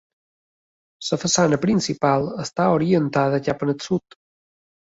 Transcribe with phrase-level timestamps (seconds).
[1.09, 4.19] La façana principal està orientada cap al sud.